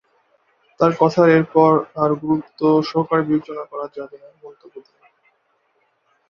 তাঁর 0.79 0.91
কথার 0.99 1.27
এরপর 1.31 1.71
আর 1.95 2.11
গুরুত্ব 2.21 2.59
সহকারে 2.89 3.23
বিবেচনা 3.27 3.63
করা 3.71 3.85
যাবে 3.95 4.15
না"" 4.21 4.27
মন্তব্য 4.43 4.75
দিয়ে। 4.85 4.99